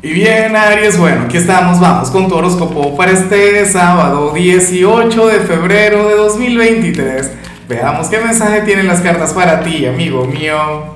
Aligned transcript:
Y 0.00 0.12
bien, 0.12 0.54
Aries, 0.54 0.96
bueno, 0.96 1.22
aquí 1.22 1.38
estamos, 1.38 1.80
vamos 1.80 2.10
con 2.10 2.28
tu 2.28 2.36
horóscopo 2.36 2.96
para 2.96 3.10
este 3.10 3.66
sábado 3.66 4.32
18 4.32 5.26
de 5.26 5.40
febrero 5.40 6.08
de 6.08 6.14
2023. 6.14 7.32
Veamos 7.68 8.06
qué 8.06 8.20
mensaje 8.20 8.60
tienen 8.60 8.86
las 8.86 9.00
cartas 9.00 9.32
para 9.32 9.60
ti, 9.62 9.86
amigo 9.86 10.24
mío. 10.24 10.94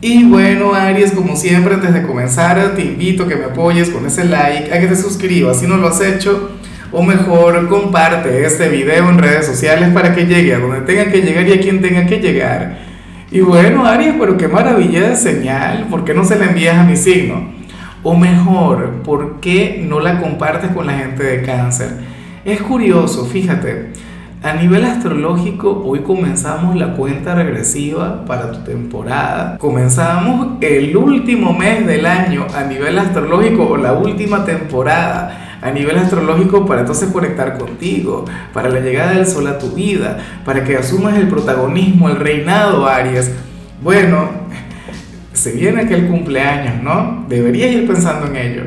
Y 0.00 0.24
bueno, 0.24 0.74
Aries, 0.74 1.12
como 1.12 1.36
siempre, 1.36 1.74
antes 1.74 1.94
de 1.94 2.02
comenzar, 2.02 2.74
te 2.74 2.82
invito 2.82 3.22
a 3.22 3.28
que 3.28 3.36
me 3.36 3.44
apoyes 3.44 3.88
con 3.90 4.04
ese 4.04 4.24
like, 4.24 4.74
a 4.74 4.80
que 4.80 4.88
te 4.88 4.96
suscribas 4.96 5.60
si 5.60 5.68
no 5.68 5.76
lo 5.76 5.86
has 5.86 6.00
hecho, 6.00 6.50
o 6.90 7.04
mejor, 7.04 7.68
comparte 7.68 8.44
este 8.44 8.68
video 8.68 9.10
en 9.10 9.18
redes 9.18 9.46
sociales 9.46 9.90
para 9.94 10.12
que 10.12 10.26
llegue 10.26 10.56
a 10.56 10.58
donde 10.58 10.80
tenga 10.80 11.08
que 11.12 11.22
llegar 11.22 11.46
y 11.46 11.52
a 11.52 11.60
quien 11.60 11.80
tenga 11.80 12.04
que 12.04 12.18
llegar. 12.18 12.80
Y 13.30 13.42
bueno, 13.42 13.86
Aries, 13.86 14.16
pero 14.18 14.36
qué 14.36 14.48
maravilla 14.48 15.08
de 15.08 15.14
señal, 15.14 15.86
¿por 15.88 16.04
qué 16.04 16.14
no 16.14 16.24
se 16.24 16.36
la 16.36 16.46
envías 16.46 16.76
a 16.78 16.82
mi 16.82 16.96
signo? 16.96 17.57
O 18.10 18.16
mejor, 18.16 19.02
¿por 19.04 19.38
qué 19.38 19.84
no 19.86 20.00
la 20.00 20.18
compartes 20.18 20.70
con 20.70 20.86
la 20.86 20.94
gente 20.94 21.22
de 21.22 21.42
cáncer? 21.42 21.90
Es 22.42 22.62
curioso, 22.62 23.26
fíjate, 23.26 23.92
a 24.42 24.54
nivel 24.54 24.86
astrológico 24.86 25.82
hoy 25.84 25.98
comenzamos 25.98 26.74
la 26.74 26.94
cuenta 26.94 27.34
regresiva 27.34 28.24
para 28.24 28.50
tu 28.50 28.60
temporada. 28.60 29.58
Comenzamos 29.58 30.56
el 30.62 30.96
último 30.96 31.52
mes 31.52 31.86
del 31.86 32.06
año 32.06 32.46
a 32.56 32.62
nivel 32.62 32.98
astrológico 32.98 33.66
o 33.66 33.76
la 33.76 33.92
última 33.92 34.42
temporada 34.46 35.58
a 35.60 35.70
nivel 35.70 35.98
astrológico 35.98 36.64
para 36.64 36.80
entonces 36.80 37.12
conectar 37.12 37.58
contigo, 37.58 38.24
para 38.54 38.70
la 38.70 38.80
llegada 38.80 39.12
del 39.12 39.26
sol 39.26 39.48
a 39.48 39.58
tu 39.58 39.72
vida, 39.72 40.16
para 40.46 40.64
que 40.64 40.78
asumas 40.78 41.18
el 41.18 41.28
protagonismo, 41.28 42.08
el 42.08 42.16
reinado, 42.16 42.86
Aries. 42.86 43.30
Bueno, 43.82 44.30
se 45.38 45.52
viene 45.52 45.82
aquel 45.82 46.08
cumpleaños, 46.08 46.82
¿no? 46.82 47.24
Deberías 47.28 47.70
ir 47.70 47.86
pensando 47.86 48.26
en 48.26 48.36
ello. 48.36 48.62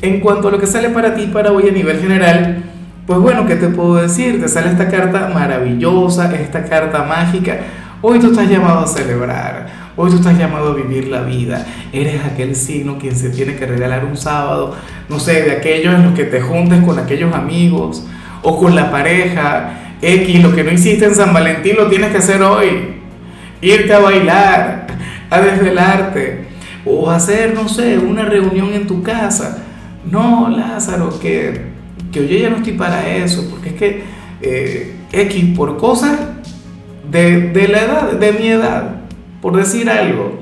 En 0.00 0.20
cuanto 0.20 0.48
a 0.48 0.50
lo 0.50 0.58
que 0.58 0.66
sale 0.66 0.88
para 0.88 1.14
ti 1.14 1.26
para 1.26 1.52
hoy 1.52 1.68
a 1.68 1.72
nivel 1.72 2.00
general, 2.00 2.62
pues 3.06 3.18
bueno, 3.18 3.46
¿qué 3.46 3.56
te 3.56 3.68
puedo 3.68 3.96
decir? 3.96 4.40
Te 4.40 4.48
sale 4.48 4.70
esta 4.70 4.88
carta 4.88 5.30
maravillosa, 5.34 6.34
esta 6.34 6.64
carta 6.64 7.04
mágica. 7.04 7.58
Hoy 8.00 8.18
tú 8.18 8.28
estás 8.30 8.48
llamado 8.48 8.80
a 8.80 8.86
celebrar, 8.86 9.66
hoy 9.94 10.10
tú 10.10 10.16
estás 10.16 10.38
llamado 10.38 10.72
a 10.72 10.74
vivir 10.74 11.08
la 11.08 11.20
vida. 11.20 11.66
Eres 11.92 12.24
aquel 12.24 12.56
signo 12.56 12.96
quien 12.98 13.14
se 13.14 13.28
tiene 13.28 13.56
que 13.56 13.66
regalar 13.66 14.06
un 14.06 14.16
sábado, 14.16 14.74
no 15.10 15.20
sé, 15.20 15.42
de 15.42 15.50
aquellos 15.50 15.94
en 15.94 16.04
los 16.04 16.14
que 16.14 16.24
te 16.24 16.40
juntes 16.40 16.82
con 16.82 16.98
aquellos 16.98 17.34
amigos 17.34 18.06
o 18.42 18.58
con 18.58 18.74
la 18.74 18.90
pareja. 18.90 19.96
X, 20.00 20.42
lo 20.42 20.54
que 20.54 20.64
no 20.64 20.72
hiciste 20.72 21.04
en 21.04 21.14
San 21.14 21.34
Valentín 21.34 21.76
lo 21.76 21.88
tienes 21.88 22.10
que 22.10 22.18
hacer 22.18 22.40
hoy. 22.40 23.00
Irte 23.60 23.92
a 23.92 23.98
bailar, 23.98 24.86
a 25.30 25.40
desvelarte 25.40 26.48
o 26.84 27.10
hacer, 27.10 27.54
no 27.54 27.68
sé, 27.68 27.98
una 27.98 28.24
reunión 28.24 28.72
en 28.72 28.86
tu 28.86 29.02
casa. 29.02 29.64
No, 30.10 30.48
Lázaro, 30.48 31.18
que, 31.20 31.60
que 32.12 32.26
yo 32.26 32.36
ya 32.36 32.50
no 32.50 32.56
estoy 32.56 32.72
para 32.72 33.08
eso, 33.08 33.48
porque 33.50 33.70
es 33.70 33.74
que 33.74 34.02
eh, 34.42 34.96
X, 35.12 35.56
por 35.56 35.76
cosas 35.76 36.18
de, 37.10 37.48
de 37.50 37.68
la 37.68 37.82
edad, 37.82 38.12
de 38.12 38.32
mi 38.32 38.48
edad, 38.48 38.96
por 39.40 39.56
decir 39.56 39.88
algo, 39.88 40.40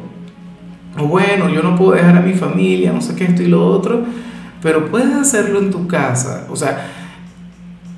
bueno, 0.97 1.49
yo 1.49 1.63
no 1.63 1.77
puedo 1.77 1.93
dejar 1.93 2.17
a 2.17 2.21
mi 2.21 2.33
familia, 2.33 2.93
no 2.93 3.01
sé 3.01 3.15
qué, 3.15 3.25
esto 3.25 3.43
y 3.43 3.47
lo 3.47 3.67
otro, 3.67 4.05
pero 4.63 4.91
puedes 4.91 5.15
hacerlo 5.15 5.61
en 5.61 5.71
tu 5.71 5.87
casa. 5.87 6.47
O 6.51 6.57
sea, 6.57 6.89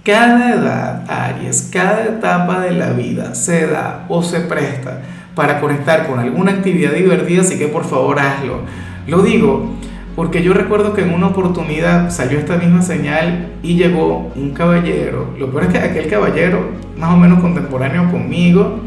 cada 0.04 0.54
edad, 0.54 1.04
Aries, 1.08 1.68
cada 1.72 2.04
etapa 2.04 2.60
de 2.60 2.72
la 2.72 2.90
vida 2.90 3.34
se 3.34 3.66
da 3.66 4.06
o 4.08 4.22
se 4.22 4.40
presta 4.40 5.02
para 5.34 5.60
conectar 5.60 6.06
con 6.06 6.18
alguna 6.18 6.52
actividad 6.52 6.92
divertida, 6.92 7.42
así 7.42 7.58
que 7.58 7.68
por 7.68 7.84
favor 7.84 8.18
hazlo. 8.18 8.60
Lo 9.06 9.22
digo 9.22 9.74
porque 10.16 10.42
yo 10.42 10.52
recuerdo 10.52 10.92
que 10.92 11.02
en 11.02 11.14
una 11.14 11.28
oportunidad 11.28 12.10
salió 12.10 12.38
esta 12.38 12.56
misma 12.56 12.82
señal 12.82 13.52
y 13.62 13.76
llegó 13.76 14.32
un 14.34 14.50
caballero. 14.50 15.34
Lo 15.38 15.50
peor 15.50 15.64
es 15.64 15.68
que 15.70 15.78
aquel 15.78 16.08
caballero, 16.08 16.70
más 16.96 17.14
o 17.14 17.16
menos 17.16 17.40
contemporáneo 17.40 18.10
conmigo, 18.10 18.80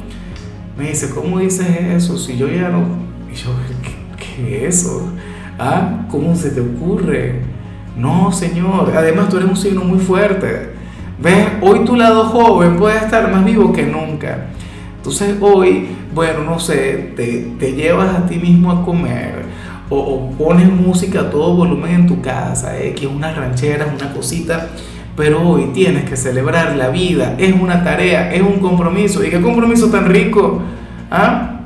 me 0.77 0.89
dice, 0.89 1.09
¿cómo 1.09 1.39
dices 1.39 1.67
eso? 1.95 2.17
Si 2.17 2.37
yo 2.37 2.47
ya 2.47 2.69
no... 2.69 2.83
Y 3.31 3.35
yo, 3.35 3.49
¿qué, 3.81 4.23
qué 4.23 4.67
es 4.67 4.79
eso? 4.79 5.09
¿Ah? 5.57 6.05
¿Cómo 6.09 6.35
se 6.35 6.51
te 6.51 6.61
ocurre? 6.61 7.41
No, 7.95 8.31
señor. 8.31 8.91
Además, 8.95 9.29
tú 9.29 9.37
eres 9.37 9.49
un 9.49 9.55
signo 9.55 9.83
muy 9.83 9.99
fuerte. 9.99 10.72
¿Ves? 11.23 11.47
Hoy 11.61 11.85
tu 11.85 11.95
lado 11.95 12.25
joven 12.25 12.75
puede 12.75 12.97
estar 12.97 13.31
más 13.31 13.45
vivo 13.45 13.71
que 13.71 13.83
nunca. 13.83 14.47
Entonces 14.97 15.37
hoy, 15.39 15.87
bueno, 16.13 16.43
no 16.43 16.59
sé, 16.59 17.13
te, 17.15 17.53
te 17.57 17.71
llevas 17.71 18.13
a 18.13 18.25
ti 18.25 18.35
mismo 18.35 18.69
a 18.69 18.83
comer 18.83 19.45
o, 19.89 19.97
o, 19.97 20.31
pones 20.31 20.69
música 20.69 21.21
a 21.21 21.29
todo 21.29 21.55
volumen 21.55 21.93
en 21.93 22.07
tu 22.07 22.19
casa, 22.19 22.77
eh, 22.77 22.93
que 22.93 23.05
es 23.05 23.11
una 23.11 23.33
cosita, 24.13 24.67
pero 25.15 25.47
hoy 25.47 25.67
tienes 25.73 26.03
que 26.03 26.17
celebrar 26.17 26.75
la 26.75 26.89
vida, 26.89 27.35
es 27.37 27.53
una 27.53 27.85
tarea, 27.85 28.33
es 28.33 28.41
un 28.41 28.59
compromiso. 28.59 29.23
¿Y 29.23 29.29
qué 29.29 29.41
compromiso 29.41 29.87
tan 29.87 30.05
rico? 30.07 30.61
¿Ah? 31.09 31.61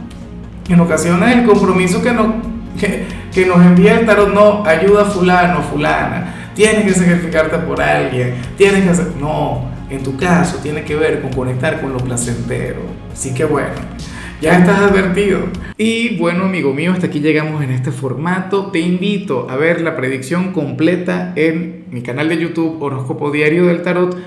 En 0.69 0.79
ocasiones 0.79 1.35
el 1.35 1.45
compromiso 1.45 2.03
que 2.03 2.11
nos, 2.11 2.27
que, 2.79 3.05
que 3.33 3.47
nos 3.47 3.65
envía 3.65 3.99
el 3.99 4.05
tarot, 4.05 4.31
no, 4.31 4.63
ayuda 4.65 5.01
a 5.01 5.05
fulano, 5.05 5.63
fulana, 5.63 6.46
tienes 6.57 6.85
que 6.85 6.99
sacrificarte 6.99 7.59
por 7.59 7.79
alguien, 7.79 8.33
tienes 8.57 8.83
que 8.83 8.89
hacer... 8.89 9.07
No, 9.19 9.69
en 9.91 10.01
tu 10.01 10.17
caso 10.17 10.57
tiene 10.57 10.83
que 10.83 10.95
ver 10.95 11.21
con 11.21 11.31
conectar 11.31 11.79
con 11.79 11.93
lo 11.93 11.99
placentero. 11.99 12.81
Así 13.13 13.33
que 13.33 13.45
bueno, 13.45 13.75
ya 14.41 14.57
estás 14.57 14.79
advertido. 14.79 15.41
Y 15.77 16.17
bueno, 16.17 16.45
amigo 16.45 16.73
mío, 16.73 16.93
hasta 16.93 17.07
aquí 17.07 17.19
llegamos 17.19 17.63
en 17.63 17.69
este 17.69 17.91
formato. 17.91 18.71
Te 18.71 18.79
invito 18.79 19.47
a 19.49 19.55
ver 19.55 19.81
la 19.81 19.95
predicción 19.95 20.51
completa 20.51 21.31
en 21.35 21.85
mi 21.91 22.01
canal 22.01 22.27
de 22.27 22.39
YouTube 22.39 22.81
Horóscopo 22.81 23.29
Diario 23.29 23.67
del 23.67 23.83
Tarot 23.83 24.17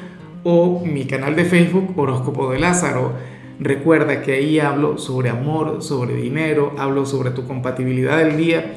o 0.44 0.84
mi 0.86 1.06
canal 1.06 1.34
de 1.34 1.44
Facebook 1.44 1.98
Horóscopo 1.98 2.52
de 2.52 2.60
Lázaro. 2.60 3.12
Recuerda 3.58 4.22
que 4.22 4.34
ahí 4.34 4.60
hablo 4.60 4.98
sobre 4.98 5.30
amor, 5.30 5.82
sobre 5.82 6.14
dinero, 6.14 6.74
hablo 6.78 7.04
sobre 7.04 7.32
tu 7.32 7.47
compatibilidad 7.47 8.18
del 8.18 8.36
día. 8.36 8.76